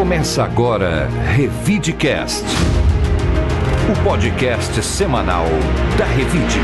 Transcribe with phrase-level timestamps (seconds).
[0.00, 2.42] Começa agora Revidecast,
[3.86, 5.44] o podcast semanal
[5.98, 6.58] da Revide.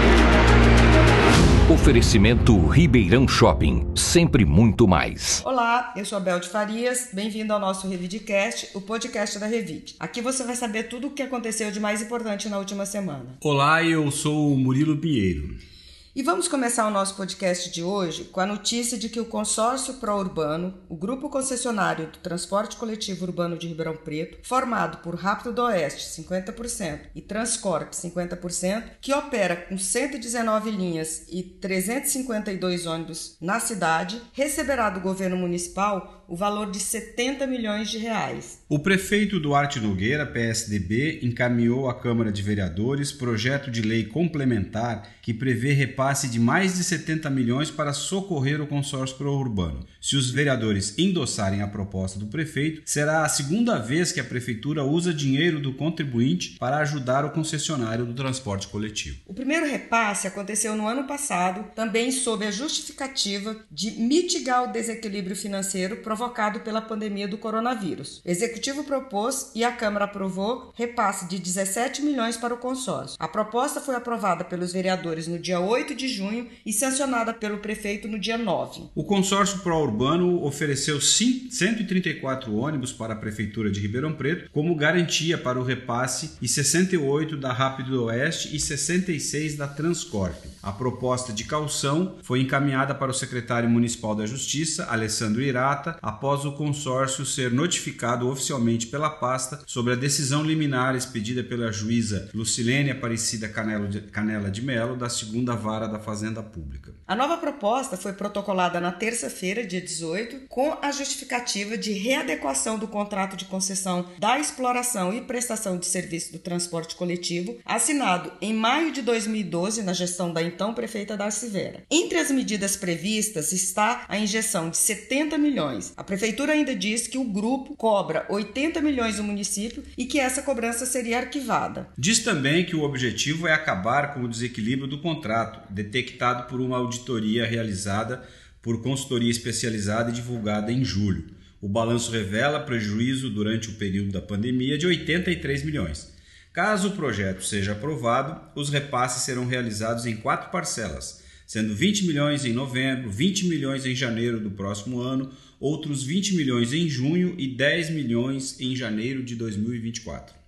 [1.70, 5.42] Oferecimento Ribeirão Shopping, sempre muito mais.
[5.44, 9.96] Olá, eu sou a Bel de Farias, bem-vindo ao nosso Revidecast, o podcast da Revide.
[10.00, 13.36] Aqui você vai saber tudo o que aconteceu de mais importante na última semana.
[13.44, 15.75] Olá, eu sou o Murilo Pinheiro.
[16.16, 19.92] E vamos começar o nosso podcast de hoje com a notícia de que o consórcio
[20.00, 25.64] pró-urbano, o grupo concessionário do transporte coletivo urbano de Ribeirão Preto, formado por Rápido do
[25.64, 34.22] Oeste 50% e Transcorp 50%, que opera com 119 linhas e 352 ônibus na cidade,
[34.32, 38.64] receberá do governo municipal o valor de 70 milhões de reais.
[38.68, 45.32] O prefeito Duarte Nogueira, PSDB, encaminhou à Câmara de Vereadores projeto de lei complementar que
[45.32, 49.86] prevê repasse de mais de 70 milhões para socorrer o consórcio pró-urbano.
[50.00, 54.84] Se os vereadores endossarem a proposta do prefeito, será a segunda vez que a prefeitura
[54.84, 59.18] usa dinheiro do contribuinte para ajudar o concessionário do transporte coletivo.
[59.26, 65.36] O primeiro repasse aconteceu no ano passado, também sob a justificativa de mitigar o desequilíbrio
[65.36, 66.15] financeiro provocado
[66.60, 68.22] pela pandemia do coronavírus.
[68.24, 73.16] O executivo propôs e a Câmara aprovou repasse de 17 milhões para o consórcio.
[73.18, 78.08] A proposta foi aprovada pelos vereadores no dia 8 de junho e sancionada pelo prefeito
[78.08, 78.84] no dia 9.
[78.94, 85.58] O consórcio pró-urbano ofereceu 134 ônibus para a prefeitura de Ribeirão Preto como garantia para
[85.58, 90.36] o repasse e 68 da Rápido Oeste e 66 da Transcorp.
[90.62, 96.44] A proposta de calção foi encaminhada para o secretário municipal da Justiça, Alessandro Irata, após
[96.44, 102.92] o consórcio ser notificado oficialmente pela pasta sobre a decisão liminar expedida pela juíza Lucilene
[102.92, 106.94] Aparecida Canela de Melo, da segunda vara da Fazenda Pública.
[107.08, 112.86] A nova proposta foi protocolada na terça-feira, dia 18, com a justificativa de readequação do
[112.86, 118.92] contrato de concessão da exploração e prestação de serviço do transporte coletivo, assinado em maio
[118.92, 121.82] de 2012 na gestão da então prefeita Darcy Vera.
[121.90, 127.16] Entre as medidas previstas está a injeção de 70 milhões a prefeitura ainda diz que
[127.16, 131.88] o grupo cobra 80 milhões do município e que essa cobrança seria arquivada.
[131.96, 136.76] Diz também que o objetivo é acabar com o desequilíbrio do contrato, detectado por uma
[136.76, 138.22] auditoria realizada
[138.60, 141.30] por consultoria especializada e divulgada em julho.
[141.62, 146.12] O balanço revela prejuízo durante o período da pandemia de 83 milhões.
[146.52, 152.44] Caso o projeto seja aprovado, os repasses serão realizados em quatro parcelas sendo 20 milhões
[152.44, 157.48] em novembro, 20 milhões em janeiro do próximo ano, outros 20 milhões em junho e
[157.48, 160.45] 10 milhões em janeiro de 2024.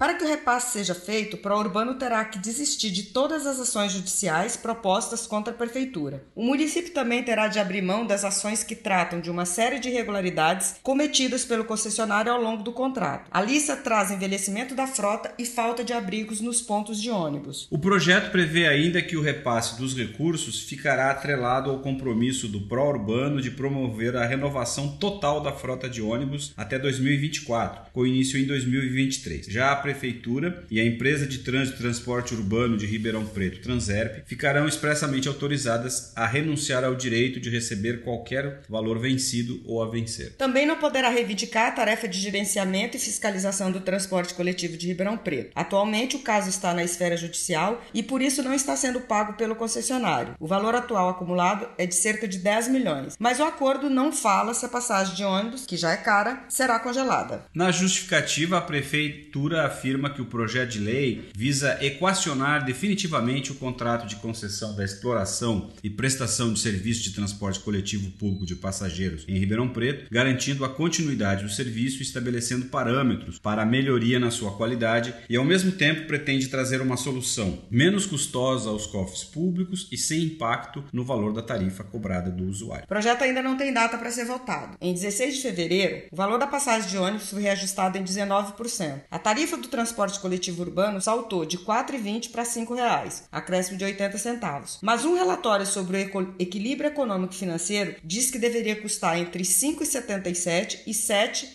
[0.00, 3.92] Para que o repasse seja feito, o Pró-Urbano terá que desistir de todas as ações
[3.92, 6.24] judiciais propostas contra a Prefeitura.
[6.34, 9.90] O município também terá de abrir mão das ações que tratam de uma série de
[9.90, 13.28] irregularidades cometidas pelo concessionário ao longo do contrato.
[13.30, 17.68] A lista traz envelhecimento da frota e falta de abrigos nos pontos de ônibus.
[17.70, 23.38] O projeto prevê ainda que o repasse dos recursos ficará atrelado ao compromisso do Pró-Urbano
[23.38, 29.44] de promover a renovação total da frota de ônibus até 2024, com início em 2023.
[29.44, 34.22] Já a Prefeitura e a Empresa de Trânsito e Transporte Urbano de Ribeirão Preto, Transerp,
[34.24, 40.34] ficarão expressamente autorizadas a renunciar ao direito de receber qualquer valor vencido ou a vencer.
[40.38, 45.16] Também não poderá reivindicar a tarefa de gerenciamento e fiscalização do transporte coletivo de Ribeirão
[45.16, 45.50] Preto.
[45.56, 49.56] Atualmente, o caso está na esfera judicial e por isso não está sendo pago pelo
[49.56, 50.36] concessionário.
[50.38, 54.54] O valor atual acumulado é de cerca de 10 milhões, mas o acordo não fala
[54.54, 57.44] se a passagem de ônibus, que já é cara, será congelada.
[57.52, 64.06] Na justificativa, a prefeitura afirma que o projeto de lei visa equacionar definitivamente o contrato
[64.06, 69.38] de concessão da exploração e prestação de serviço de transporte coletivo público de passageiros em
[69.38, 74.52] Ribeirão Preto, garantindo a continuidade do serviço e estabelecendo parâmetros para a melhoria na sua
[74.52, 79.96] qualidade e, ao mesmo tempo, pretende trazer uma solução menos custosa aos cofres públicos e
[79.96, 82.84] sem impacto no valor da tarifa cobrada do usuário.
[82.84, 84.76] O projeto ainda não tem data para ser votado.
[84.78, 89.00] Em 16 de fevereiro, o valor da passagem de ônibus foi reajustado em 19%.
[89.10, 93.84] A tarifa do transporte coletivo urbano saltou de R$ 4,20 para R$ 5,00, acréscimo de
[93.84, 94.78] 80 centavos.
[94.82, 100.80] Mas um relatório sobre o equilíbrio econômico financeiro diz que deveria custar entre R$ 5,77
[100.86, 100.98] e R$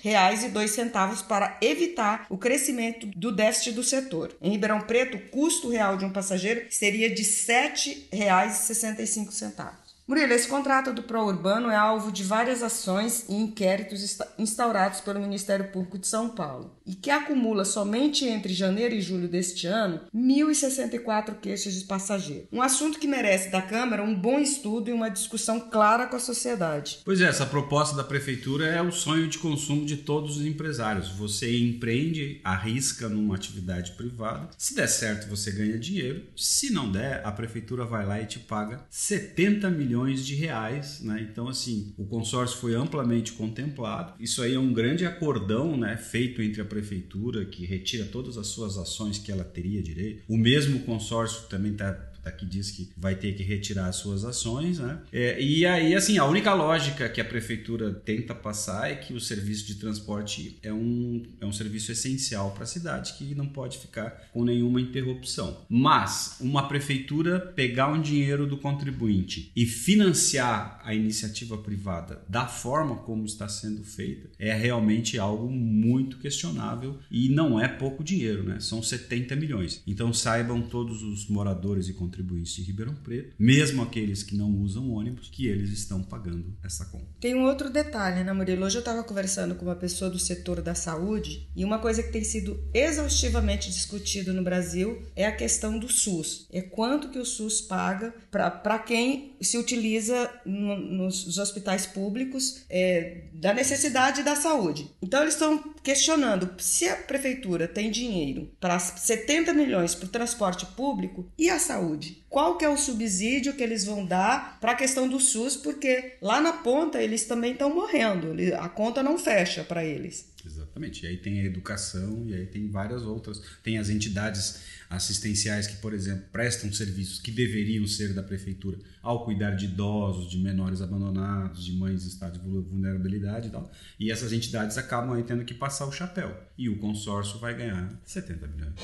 [0.04, 4.36] 7,02 para evitar o crescimento do déficit do setor.
[4.42, 9.86] Em Ribeirão Preto, o custo real de um passageiro seria de R$ 7,65.
[10.08, 15.72] Murilo, esse contrato do Pró-Urbano é alvo de várias ações e inquéritos instaurados pelo Ministério
[15.72, 16.75] Público de São Paulo.
[16.86, 22.48] E que acumula somente entre janeiro e julho deste ano 1.064 queixas de passageiros.
[22.52, 26.20] Um assunto que merece da Câmara um bom estudo e uma discussão clara com a
[26.20, 27.00] sociedade.
[27.04, 31.10] Pois é, essa proposta da Prefeitura é o sonho de consumo de todos os empresários.
[31.10, 37.22] Você empreende, arrisca numa atividade privada, se der certo você ganha dinheiro, se não der,
[37.26, 41.02] a Prefeitura vai lá e te paga 70 milhões de reais.
[41.02, 41.28] Né?
[41.30, 44.14] Então, assim, o consórcio foi amplamente contemplado.
[44.20, 48.48] Isso aí é um grande acordão né, feito entre a Prefeitura, que retira todas as
[48.48, 50.24] suas ações que ela teria direito.
[50.28, 51.94] O mesmo consórcio também está
[52.26, 55.00] aqui diz que vai ter que retirar as suas ações, né?
[55.12, 59.20] É, e aí, assim, a única lógica que a prefeitura tenta passar é que o
[59.20, 63.78] serviço de transporte é um, é um serviço essencial para a cidade que não pode
[63.78, 65.66] ficar com nenhuma interrupção.
[65.70, 72.98] Mas uma prefeitura pegar um dinheiro do contribuinte e financiar a iniciativa privada da forma
[72.98, 78.60] como está sendo feita é realmente algo muito questionável e não é pouco dinheiro, né?
[78.60, 79.82] São 70 milhões.
[79.86, 84.50] Então saibam todos os moradores e contribuintes contribuintes de Ribeirão Preto, mesmo aqueles que não
[84.62, 87.06] usam ônibus, que eles estão pagando essa conta.
[87.20, 88.66] Tem um outro detalhe, né, Murilo?
[88.66, 92.12] Hoje eu estava conversando com uma pessoa do setor da saúde e uma coisa que
[92.12, 96.48] tem sido exaustivamente discutido no Brasil é a questão do SUS.
[96.52, 103.26] É quanto que o SUS paga para quem se utiliza no, nos hospitais públicos é,
[103.34, 104.90] da necessidade da saúde.
[105.02, 110.66] Então eles estão questionando se a prefeitura tem dinheiro para 70 milhões para o transporte
[110.66, 112.05] público e a saúde.
[112.30, 115.56] Qual que é o subsídio que eles vão dar para a questão do SUS?
[115.56, 120.34] Porque lá na ponta eles também estão morrendo, a conta não fecha para eles.
[120.46, 121.04] Exatamente.
[121.04, 123.42] E aí tem a educação e aí tem várias outras.
[123.64, 129.26] Tem as entidades assistenciais que, por exemplo, prestam serviços que deveriam ser da prefeitura ao
[129.26, 133.72] cuidar de idosos, de menores abandonados, de mães em estado de vulnerabilidade e tal.
[134.00, 136.36] E essas entidades acabam aí tendo que passar o chapéu.
[136.58, 138.76] E o consórcio vai ganhar 70 milhões.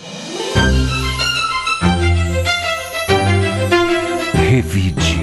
[4.52, 5.16] Revide.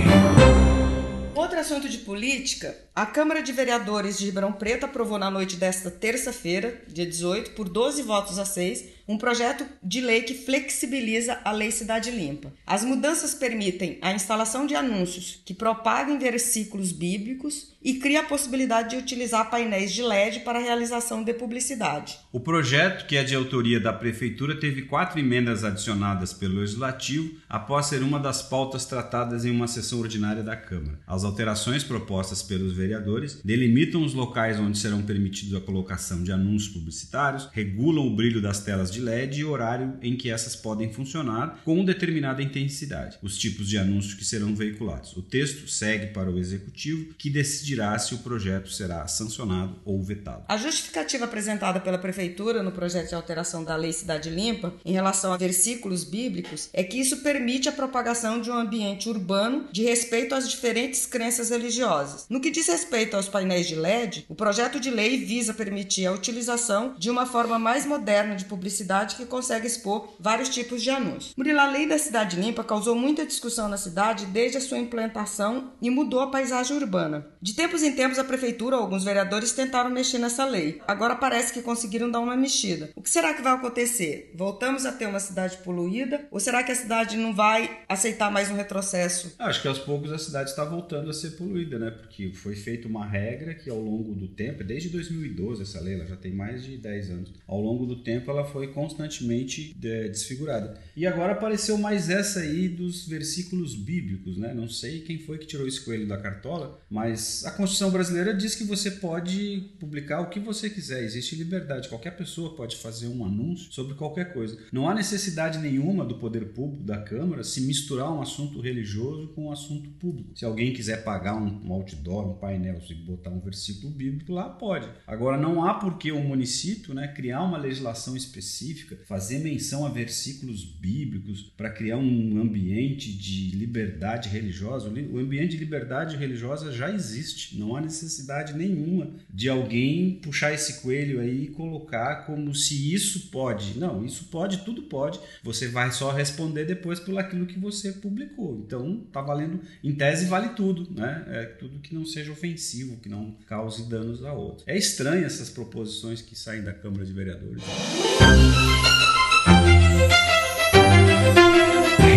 [1.34, 5.90] Outro assunto de política, a Câmara de Vereadores de Ribeirão Preto aprovou na noite desta
[5.90, 11.50] terça-feira, dia 18, por 12 votos a 6, um projeto de lei que flexibiliza a
[11.50, 12.52] Lei Cidade Limpa.
[12.66, 18.90] As mudanças permitem a instalação de anúncios que propaguem versículos bíblicos e cria a possibilidade
[18.90, 22.18] de utilizar painéis de LED para a realização de publicidade.
[22.30, 27.86] O projeto, que é de autoria da Prefeitura, teve quatro emendas adicionadas pelo Legislativo após
[27.86, 31.00] ser uma das pautas tratadas em uma sessão ordinária da Câmara.
[31.06, 36.74] As alterações propostas pelos vereadores delimitam os locais onde serão permitidos a colocação de anúncios
[36.74, 40.92] publicitários, regulam o brilho das telas de de LED e horário em que essas podem
[40.92, 45.16] funcionar com determinada intensidade, os tipos de anúncios que serão veiculados.
[45.16, 50.44] O texto segue para o executivo, que decidirá se o projeto será sancionado ou vetado.
[50.48, 55.32] A justificativa apresentada pela prefeitura no projeto de alteração da Lei Cidade Limpa em relação
[55.32, 60.34] a versículos bíblicos é que isso permite a propagação de um ambiente urbano de respeito
[60.34, 62.26] às diferentes crenças religiosas.
[62.28, 66.12] No que diz respeito aos painéis de LED, o projeto de lei visa permitir a
[66.12, 71.34] utilização de uma forma mais moderna de publicidade que consegue expor vários tipos de anúncios.
[71.36, 75.72] Murilo, a lei da cidade limpa causou muita discussão na cidade desde a sua implantação
[75.80, 77.26] e mudou a paisagem urbana.
[77.40, 80.80] De tempos em tempos, a prefeitura ou alguns vereadores tentaram mexer nessa lei.
[80.88, 82.90] Agora parece que conseguiram dar uma mexida.
[82.96, 84.32] O que será que vai acontecer?
[84.34, 86.26] Voltamos a ter uma cidade poluída?
[86.30, 89.34] Ou será que a cidade não vai aceitar mais um retrocesso?
[89.38, 91.90] Acho que aos poucos a cidade está voltando a ser poluída, né?
[91.90, 96.06] Porque foi feita uma regra que ao longo do tempo, desde 2012 essa lei, ela
[96.06, 100.78] já tem mais de 10 anos, ao longo do tempo ela foi constantemente é, desfigurada.
[100.96, 104.52] E agora apareceu mais essa aí dos versículos bíblicos, né?
[104.52, 108.54] Não sei quem foi que tirou esse coelho da cartola, mas a Constituição brasileira diz
[108.54, 111.88] que você pode publicar o que você quiser, existe liberdade.
[111.88, 114.58] Qualquer pessoa pode fazer um anúncio sobre qualquer coisa.
[114.72, 119.46] Não há necessidade nenhuma do poder público, da Câmara, se misturar um assunto religioso com
[119.46, 120.36] um assunto público.
[120.36, 124.88] Se alguém quiser pagar um, outdoor, um painel e botar um versículo bíblico lá, pode.
[125.06, 129.86] Agora, não há por que o município né, criar uma legislação específica específica, fazer menção
[129.86, 134.88] a versículos bíblicos para criar um ambiente de liberdade religiosa.
[134.88, 140.82] O ambiente de liberdade religiosa já existe, não há necessidade nenhuma de alguém puxar esse
[140.82, 143.78] coelho aí e colocar como se isso pode.
[143.78, 145.20] Não, isso pode, tudo pode.
[145.42, 148.62] Você vai só responder depois pelo aquilo que você publicou.
[148.66, 151.24] Então, tá valendo, em tese vale tudo, né?
[151.28, 154.66] É tudo que não seja ofensivo, que não cause danos a outros.
[154.66, 157.62] É estranho essas proposições que saem da Câmara de Vereadores.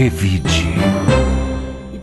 [0.01, 1.20] Revide.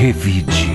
[0.01, 0.70] Revide.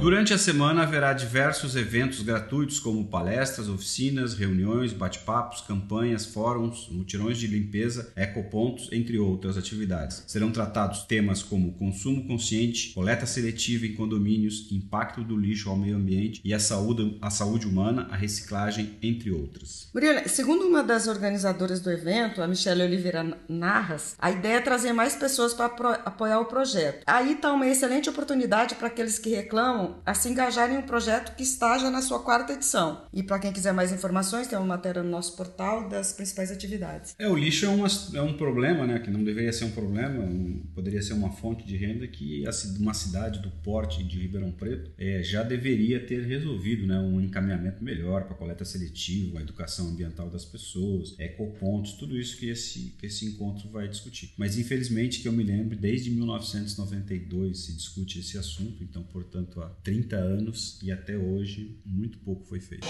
[0.00, 7.36] Durante a semana haverá diversos eventos gratuitos, como palestras, oficinas, reuniões, bate-papos, campanhas, fóruns, mutirões
[7.36, 10.24] de limpeza, ecopontos, entre outras atividades.
[10.26, 15.96] Serão tratados temas como consumo consciente, coleta seletiva em condomínios, impacto do lixo ao meio
[15.96, 19.90] ambiente e a saúde, a saúde humana, a reciclagem, entre outras.
[19.92, 24.94] Murilo, segundo uma das organizadoras do evento, a Michelle Oliveira Narras, a ideia é trazer
[24.94, 25.66] mais pessoas para
[26.06, 27.04] apoiar o projeto.
[27.06, 31.34] Aí está uma excelente oportunidade para aqueles que reclamam a se engajar em um projeto
[31.36, 33.04] que está já na sua quarta edição.
[33.12, 37.14] E para quem quiser mais informações, tem uma matéria no nosso portal das principais atividades.
[37.18, 40.22] É, o lixo é, uma, é um problema, né, que não deveria ser um problema,
[40.22, 42.44] um, poderia ser uma fonte de renda que
[42.78, 47.82] uma cidade do porte de Ribeirão Preto é, já deveria ter resolvido, né, um encaminhamento
[47.82, 53.06] melhor para coleta seletiva, a educação ambiental das pessoas, ecopontos, tudo isso que esse, que
[53.06, 54.32] esse encontro vai discutir.
[54.36, 59.68] Mas infelizmente que eu me lembro, desde 1992 se discute esse assunto, então portanto há
[59.82, 62.86] 30 anos e até hoje muito pouco foi feito.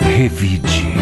[0.00, 0.93] Revide.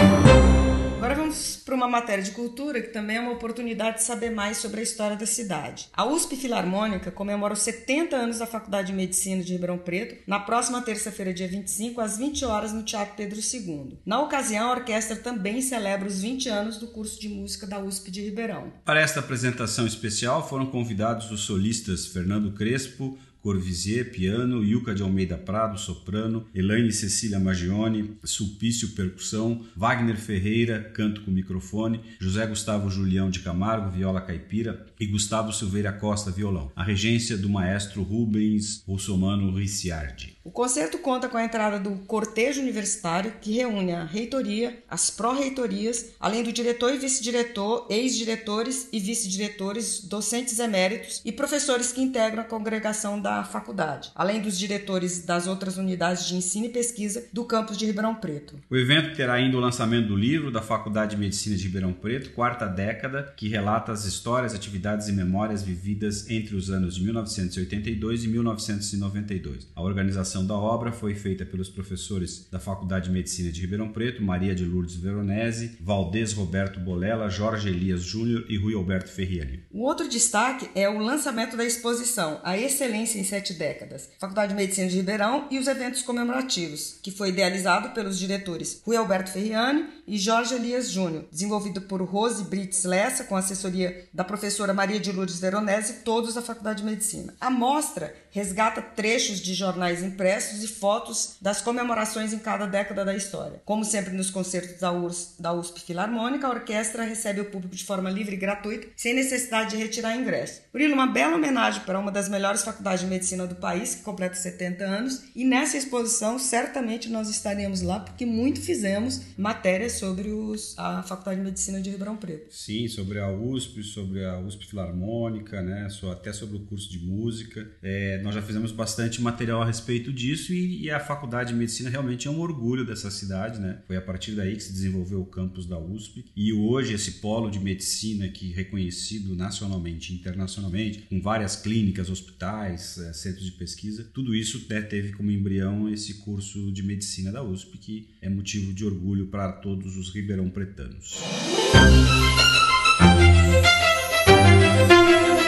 [1.72, 4.82] Para uma matéria de cultura que também é uma oportunidade de saber mais sobre a
[4.82, 5.88] história da cidade.
[5.94, 10.38] A USP Filarmônica comemora os 70 anos da Faculdade de Medicina de Ribeirão Preto na
[10.38, 13.98] próxima terça-feira, dia 25, às 20 horas, no Teatro Pedro II.
[14.04, 18.10] Na ocasião, a orquestra também celebra os 20 anos do curso de música da USP
[18.10, 18.70] de Ribeirão.
[18.84, 25.36] Para esta apresentação especial foram convidados os solistas Fernando Crespo, Corvisier, piano, Yuca de Almeida
[25.36, 33.28] Prado, soprano, Elaine Cecília Magione, Sulpício, percussão, Wagner Ferreira, canto com microfone, José Gustavo Julião
[33.28, 36.70] de Camargo, viola caipira e Gustavo Silveira Costa, violão.
[36.76, 40.36] A regência do maestro Rubens Russomano Ricciardi.
[40.44, 46.14] O concerto conta com a entrada do cortejo universitário, que reúne a reitoria, as pró-reitorias,
[46.18, 52.44] além do diretor e vice-diretor, ex-diretores e vice-diretores, docentes eméritos e professores que integram a
[52.44, 57.76] congregação da faculdade, além dos diretores das outras unidades de ensino e pesquisa do campus
[57.76, 58.56] de Ribeirão Preto.
[58.68, 62.30] O evento terá ainda o lançamento do livro da Faculdade de Medicina de Ribeirão Preto,
[62.30, 68.24] Quarta Década, que relata as histórias, atividades e memórias vividas entre os anos de 1982
[68.24, 69.68] e 1992.
[69.76, 74.22] A organização da obra foi feita pelos professores da Faculdade de Medicina de Ribeirão Preto,
[74.22, 79.64] Maria de Lourdes Veronese, Valdez Roberto Bolela, Jorge Elias Júnior e Rui Alberto Ferrieri.
[79.70, 84.56] Um outro destaque é o lançamento da exposição A Excelência em Sete Décadas, Faculdade de
[84.56, 89.84] Medicina de Ribeirão e os eventos comemorativos, que foi idealizado pelos diretores Rui Alberto Ferriani
[90.06, 95.12] e Jorge Elias Júnior, desenvolvido por Rose Brits Lessa, com assessoria da professora Maria de
[95.12, 97.34] Lourdes Veronese, todos da Faculdade de Medicina.
[97.40, 103.14] A mostra resgata trechos de jornais impressos e fotos das comemorações em cada década da
[103.14, 103.60] história.
[103.64, 104.90] Como sempre nos concertos da,
[105.38, 109.70] da USP Filarmônica, a orquestra recebe o público de forma livre e gratuita, sem necessidade
[109.70, 110.62] de retirar ingresso.
[110.72, 114.34] Murilo, uma bela homenagem para uma das melhores faculdades de medicina do país, que completa
[114.34, 120.74] 70 anos, e nessa exposição certamente nós estaremos lá, porque muito fizemos matérias sobre os,
[120.78, 122.54] a Faculdade de Medicina de Ribeirão Preto.
[122.54, 127.70] Sim, sobre a USP, sobre a USP Filarmônica, né, até sobre o curso de música.
[127.82, 131.90] É, nós já fizemos bastante material a respeito disso e, e, a faculdade de medicina
[131.90, 133.80] realmente é um orgulho dessa cidade, né?
[133.86, 137.50] Foi a partir daí que se desenvolveu o campus da USP e hoje esse polo
[137.50, 143.52] de medicina que é reconhecido nacionalmente e internacionalmente, com várias clínicas, hospitais, é, centros de
[143.52, 148.28] pesquisa, tudo isso né, teve como embrião esse curso de medicina da USP que é
[148.28, 151.20] motivo de orgulho para todos os ribeirão pretanos.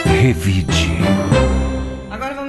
[0.05, 1.24] Revide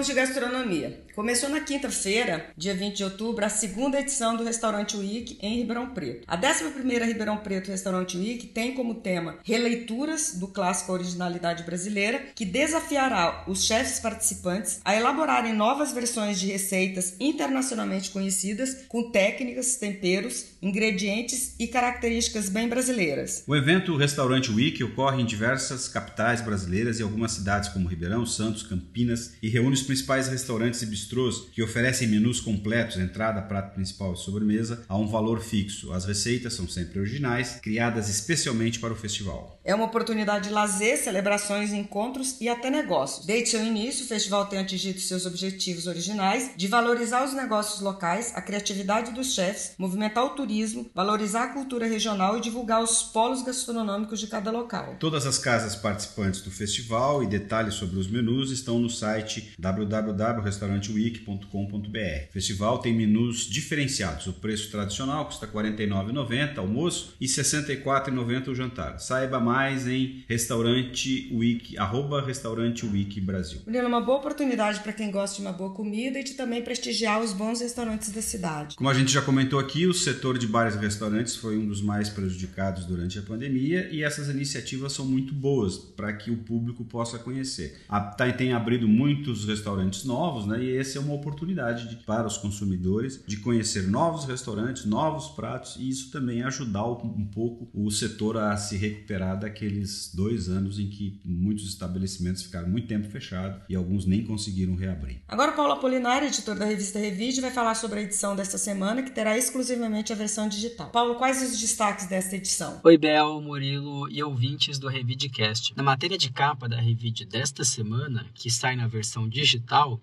[0.07, 1.05] de gastronomia.
[1.17, 5.89] Começou na quinta-feira, dia 20 de outubro, a segunda edição do Restaurante Week em Ribeirão
[5.95, 6.25] Preto.
[6.27, 12.45] A 11ª Ribeirão Preto Restaurante Week tem como tema releituras do clássico Originalidade Brasileira, que
[12.45, 20.49] desafiará os chefes participantes a elaborarem novas versões de receitas internacionalmente conhecidas com técnicas, temperos,
[20.61, 23.43] ingredientes e características bem brasileiras.
[23.47, 28.63] O evento Restaurante Week ocorre em diversas capitais brasileiras e algumas cidades como Ribeirão, Santos,
[28.63, 34.13] Campinas e reúne os principais restaurantes e bistrôs que oferecem menus completos, entrada, prato principal
[34.13, 35.91] e sobremesa, a um valor fixo.
[35.91, 39.59] As receitas são sempre originais, criadas especialmente para o festival.
[39.65, 43.25] É uma oportunidade de lazer, celebrações, encontros e até negócios.
[43.25, 48.33] Desde seu início, o festival tem atingido seus objetivos originais de valorizar os negócios locais,
[48.35, 53.43] a criatividade dos chefs, movimentar o turismo, valorizar a cultura regional e divulgar os polos
[53.43, 54.97] gastronômicos de cada local.
[55.01, 59.55] Todas as casas participantes do festival e detalhes sobre os menus estão no site
[59.87, 62.29] www.restauranteweek.com.br.
[62.29, 64.27] O festival tem menus diferenciados.
[64.27, 68.99] O preço tradicional custa R$ 49,90 almoço e R$ 64,90 o jantar.
[68.99, 73.61] Saiba mais em restaurante week, arroba restaurante week Brasil.
[73.67, 77.33] Uma boa oportunidade para quem gosta de uma boa comida e de também prestigiar os
[77.33, 78.77] bons restaurantes da cidade.
[78.77, 81.81] Como a gente já comentou aqui, o setor de bares e restaurantes foi um dos
[81.81, 86.85] mais prejudicados durante a pandemia e essas iniciativas são muito boas para que o público
[86.85, 87.81] possa conhecer.
[87.89, 89.66] A, tá, tem abrido muitos restaurantes
[90.05, 90.63] novos, né?
[90.63, 95.77] E essa é uma oportunidade de, para os consumidores de conhecer novos restaurantes, novos pratos
[95.79, 100.89] e isso também ajudar um pouco o setor a se recuperar daqueles dois anos em
[100.89, 105.21] que muitos estabelecimentos ficaram muito tempo fechados e alguns nem conseguiram reabrir.
[105.29, 109.11] Agora, Paulo Apolinário, editor da revista Revide, vai falar sobre a edição desta semana, que
[109.11, 110.91] terá exclusivamente a versão digital.
[110.91, 112.81] Paulo, quais os destaques desta edição?
[112.85, 115.73] Oi, Bel, Murilo e ouvintes do Revidecast.
[115.77, 119.56] Na matéria de capa da Revide desta semana, que sai na versão digital,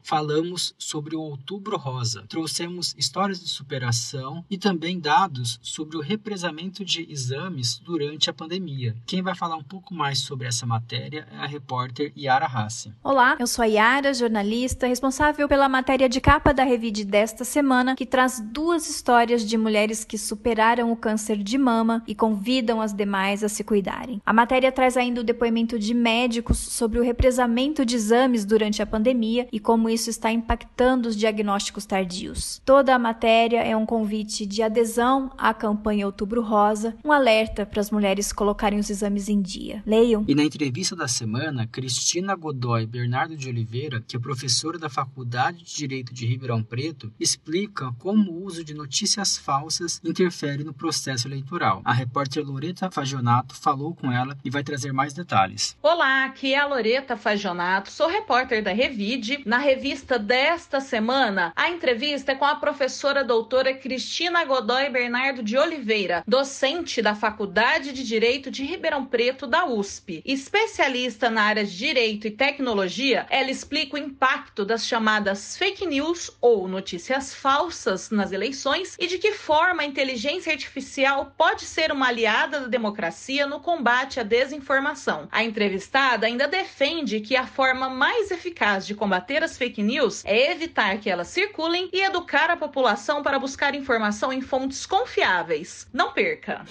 [0.03, 2.25] falamos sobre o Outubro Rosa.
[2.27, 8.95] Trouxemos histórias de superação e também dados sobre o represamento de exames durante a pandemia.
[9.05, 12.93] Quem vai falar um pouco mais sobre essa matéria é a repórter Yara Hassi.
[13.03, 17.95] Olá, eu sou a Yara, jornalista, responsável pela matéria de capa da Revide desta semana,
[17.95, 22.93] que traz duas histórias de mulheres que superaram o câncer de mama e convidam as
[22.93, 24.21] demais a se cuidarem.
[24.25, 28.85] A matéria traz ainda o depoimento de médicos sobre o represamento de exames durante a
[28.85, 32.61] pandemia e como isso está impactando os diagnósticos tardios.
[32.65, 37.81] Toda a matéria é um convite de adesão à campanha Outubro Rosa, um alerta para
[37.81, 39.83] as mulheres colocarem os exames em dia.
[39.85, 40.25] Leiam.
[40.27, 45.63] E na entrevista da semana, Cristina Godoy Bernardo de Oliveira, que é professora da Faculdade
[45.63, 51.27] de Direito de Ribeirão Preto, explica como o uso de notícias falsas interfere no processo
[51.27, 51.81] eleitoral.
[51.83, 55.77] A repórter Loreta Fagionato falou com ela e vai trazer mais detalhes.
[55.81, 59.32] Olá, aqui é a Loreta Fagionato, sou repórter da Revide.
[59.45, 65.57] Na revista desta semana, a entrevista é com a professora doutora Cristina Godoy Bernardo de
[65.57, 70.21] Oliveira, docente da Faculdade de Direito de Ribeirão Preto da USP.
[70.25, 76.31] Especialista na área de Direito e Tecnologia, ela explica o impacto das chamadas fake news
[76.39, 82.07] ou notícias falsas nas eleições e de que forma a inteligência artificial pode ser uma
[82.07, 85.27] aliada da democracia no combate à desinformação.
[85.31, 90.51] A entrevistada ainda defende que a forma mais eficaz de combater as fake news é
[90.51, 95.87] evitar que elas circulem e educar a população para buscar informação em fontes confiáveis.
[95.93, 96.65] Não perca!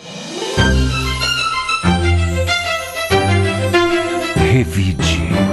[4.37, 5.52] Revide.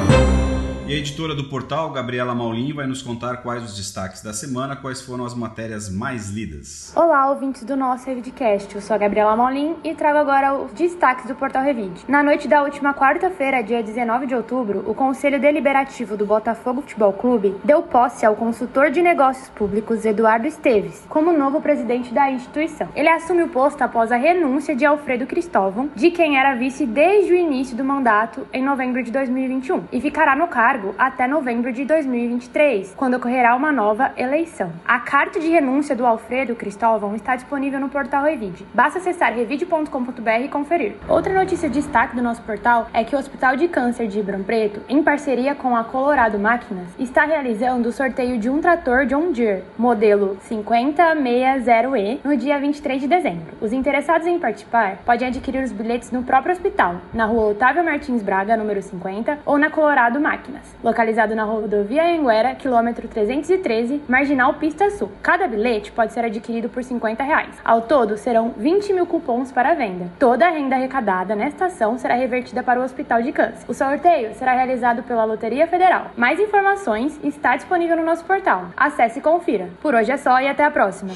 [0.89, 4.75] E a editora do portal, Gabriela Maulin, vai nos contar quais os destaques da semana,
[4.75, 6.91] quais foram as matérias mais lidas.
[6.95, 8.73] Olá, ouvintes do nosso Revidcast.
[8.73, 12.03] Eu sou a Gabriela Maulin e trago agora os destaques do portal Revide.
[12.07, 17.13] Na noite da última quarta-feira, dia 19 de outubro, o Conselho Deliberativo do Botafogo Futebol
[17.13, 22.89] Clube deu posse ao consultor de negócios públicos Eduardo Esteves como novo presidente da instituição.
[22.95, 27.31] Ele assume o posto após a renúncia de Alfredo Cristóvão, de quem era vice desde
[27.31, 31.85] o início do mandato em novembro de 2021, e ficará no cargo até novembro de
[31.85, 34.71] 2023, quando ocorrerá uma nova eleição.
[34.85, 38.65] A carta de renúncia do Alfredo Cristóvão está disponível no portal Revide.
[38.73, 40.95] Basta acessar revide.com.br e conferir.
[41.07, 44.43] Outra notícia de destaque do nosso portal é que o Hospital de Câncer de Ribeirão
[44.43, 49.31] Preto, em parceria com a Colorado Máquinas, está realizando o sorteio de um trator John
[49.31, 53.55] Deere, modelo 5060E, no dia 23 de dezembro.
[53.61, 58.21] Os interessados em participar podem adquirir os bilhetes no próprio hospital, na rua Otávio Martins
[58.21, 60.68] Braga, número 50, ou na Colorado Máquinas.
[60.83, 65.11] Localizado na rodovia Anguera, quilômetro 313, Marginal Pista Sul.
[65.21, 67.55] Cada bilhete pode ser adquirido por 50 reais.
[67.63, 70.07] Ao todo, serão 20 mil cupons para venda.
[70.19, 73.65] Toda a renda arrecadada nesta ação será revertida para o Hospital de Câncer.
[73.67, 76.11] O sorteio será realizado pela Loteria Federal.
[76.15, 78.67] Mais informações está disponível no nosso portal.
[78.75, 79.69] Acesse e confira.
[79.81, 81.11] Por hoje é só e até a próxima.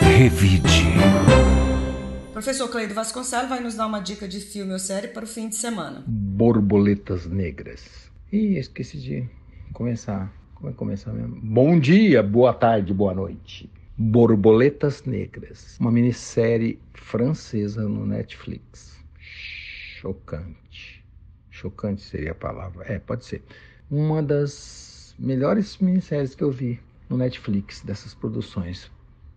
[0.00, 1.21] Revide.
[2.42, 5.48] Professor Cleido Vasconcelos vai nos dar uma dica de filme ou série para o fim
[5.48, 6.02] de semana.
[6.04, 8.10] Borboletas Negras.
[8.32, 9.30] Ih, esqueci de
[9.72, 10.28] começar.
[10.52, 11.40] Como é que começar mesmo?
[11.40, 13.70] Bom dia, boa tarde, boa noite.
[13.96, 15.76] Borboletas Negras.
[15.78, 19.00] Uma minissérie francesa no Netflix.
[20.00, 21.04] Chocante.
[21.48, 22.92] Chocante seria a palavra.
[22.92, 23.40] É, pode ser.
[23.88, 28.90] Uma das melhores minisséries que eu vi no Netflix, dessas produções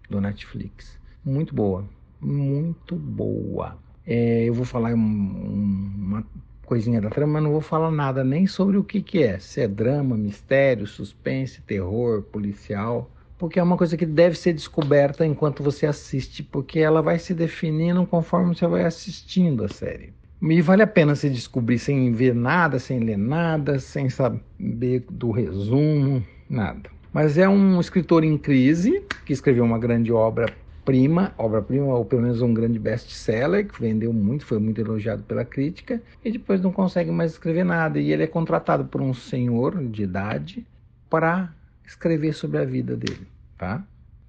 [0.10, 0.98] do Netflix.
[1.24, 1.88] Muito boa,
[2.26, 3.78] muito boa.
[4.06, 6.26] É, eu vou falar um, um, uma
[6.66, 9.40] coisinha da trama, mas não vou falar nada nem sobre o que, que é.
[9.40, 13.10] Se é drama, mistério, suspense, terror, policial.
[13.38, 17.34] Porque é uma coisa que deve ser descoberta enquanto você assiste, porque ela vai se
[17.34, 20.14] definindo conforme você vai assistindo a série.
[20.42, 25.32] E vale a pena se descobrir sem ver nada, sem ler nada, sem saber do
[25.32, 26.90] resumo, nada.
[27.12, 30.54] Mas é um escritor em crise que escreveu uma grande obra
[30.86, 35.44] prima, obra-prima, ou pelo menos um grande best-seller, que vendeu muito, foi muito elogiado pela
[35.44, 38.00] crítica, e depois não consegue mais escrever nada.
[38.00, 40.66] E ele é contratado por um senhor de idade
[41.10, 41.52] para
[41.86, 43.84] escrever sobre a vida dele, tá?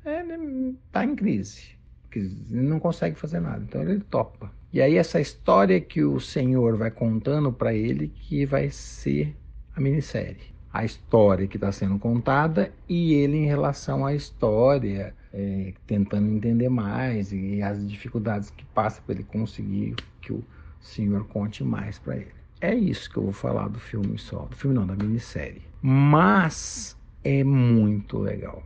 [0.04, 1.76] Ele está em crise,
[2.50, 4.50] não consegue fazer nada, então ele topa.
[4.72, 9.34] E aí essa história que o senhor vai contando para ele que vai ser
[9.74, 15.74] a minissérie a história que está sendo contada e ele em relação à história, é,
[15.86, 20.42] tentando entender mais e as dificuldades que passa para ele conseguir que o
[20.80, 22.34] senhor conte mais para ele.
[22.60, 25.62] É isso que eu vou falar do filme só, do filme não, da minissérie.
[25.82, 28.62] Mas é muito legal,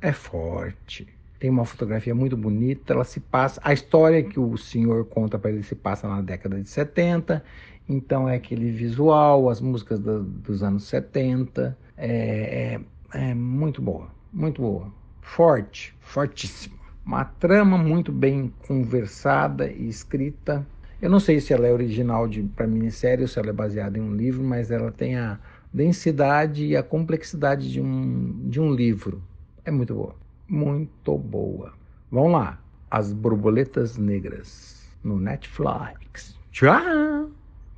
[0.00, 1.08] é forte,
[1.40, 5.50] tem uma fotografia muito bonita, ela se passa, a história que o senhor conta para
[5.50, 7.42] ele se passa na década de 70
[7.88, 11.76] então é aquele visual, as músicas do, dos anos 70.
[11.96, 12.80] É,
[13.12, 14.92] é, é muito boa, muito boa.
[15.34, 16.76] Forte, fortíssima.
[17.06, 20.64] Uma trama muito bem conversada e escrita.
[21.00, 24.02] Eu não sei se ela é original para minissérie ou se ela é baseada em
[24.02, 25.38] um livro, mas ela tem a
[25.72, 29.22] densidade e a complexidade de um, de um livro.
[29.64, 30.14] É muito boa.
[30.46, 31.72] Muito boa.
[32.10, 32.58] Vamos lá.
[32.90, 36.36] As Borboletas Negras no Netflix.
[36.50, 37.30] Tchau!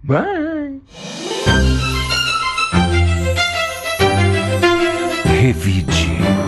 [0.03, 0.83] Bye.
[5.25, 6.44] Revide.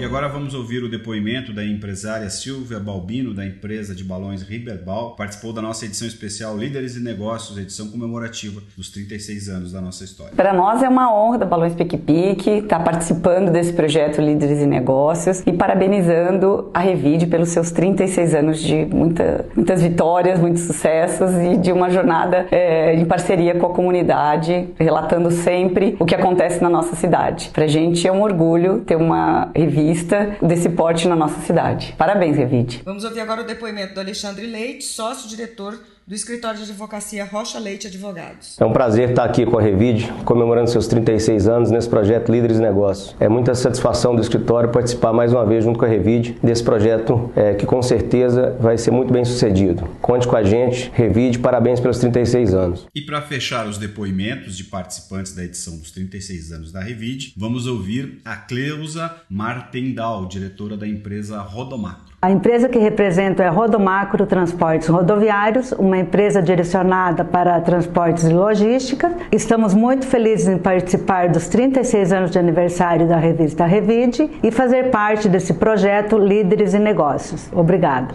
[0.00, 5.14] E agora vamos ouvir o depoimento da empresária Silvia Balbino, da empresa de balões Riberbal,
[5.14, 10.02] participou da nossa edição especial Líderes e Negócios, edição comemorativa dos 36 anos da nossa
[10.02, 10.32] história.
[10.34, 15.42] Para nós é uma honra da Balões Pique estar participando desse projeto Líderes e Negócios
[15.44, 21.58] e parabenizando a Revide pelos seus 36 anos de muita, muitas vitórias, muitos sucessos e
[21.58, 26.70] de uma jornada é, em parceria com a comunidade, relatando sempre o que acontece na
[26.70, 27.50] nossa cidade.
[27.52, 31.94] Para a gente é um orgulho ter uma revista vista desse porte na nossa cidade.
[31.98, 32.82] Parabéns, Revide.
[32.84, 37.86] Vamos ouvir agora o depoimento do Alexandre Leite, sócio-diretor do escritório de advocacia Rocha Leite
[37.86, 38.60] Advogados.
[38.60, 42.56] É um prazer estar aqui com a Revide, comemorando seus 36 anos nesse projeto Líderes
[42.56, 43.14] de Negócios.
[43.20, 47.30] É muita satisfação do escritório participar mais uma vez junto com a Revide desse projeto
[47.36, 49.88] é, que com certeza vai ser muito bem sucedido.
[50.00, 52.86] Conte com a gente, Revide, parabéns pelos 36 anos.
[52.94, 57.66] E para fechar os depoimentos de participantes da edição dos 36 anos da Revide, vamos
[57.66, 62.09] ouvir a Cleusa Martendal, diretora da empresa Rodomacro.
[62.22, 69.10] A empresa que represento é Rodomacro Transportes Rodoviários, uma empresa direcionada para transportes e logística.
[69.32, 74.90] Estamos muito felizes em participar dos 36 anos de aniversário da revista Revide e fazer
[74.90, 77.48] parte desse projeto Líderes em Negócios.
[77.54, 78.08] Obrigada.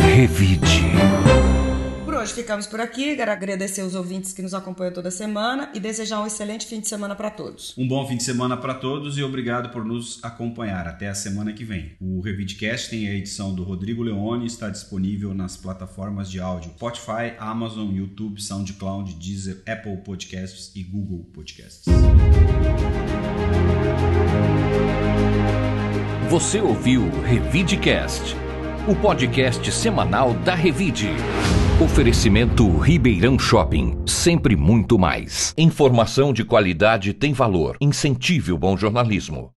[0.00, 0.89] Revide
[2.20, 3.16] hoje ficamos por aqui.
[3.16, 6.88] Quero agradecer os ouvintes que nos acompanham toda semana e desejar um excelente fim de
[6.88, 7.74] semana para todos.
[7.78, 10.86] Um bom fim de semana para todos e obrigado por nos acompanhar.
[10.86, 11.92] Até a semana que vem.
[11.98, 17.34] O Revidcast tem a edição do Rodrigo Leone está disponível nas plataformas de áudio Spotify,
[17.38, 21.86] Amazon, YouTube, SoundCloud, Deezer, Apple Podcasts e Google Podcasts.
[26.28, 28.36] Você ouviu Revidcast,
[28.86, 31.08] o podcast semanal da Revide.
[31.80, 34.02] Oferecimento Ribeirão Shopping.
[34.04, 35.54] Sempre muito mais.
[35.56, 37.78] Informação de qualidade tem valor.
[37.80, 39.50] Incentive o bom jornalismo.